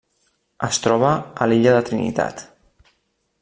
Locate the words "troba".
0.85-1.11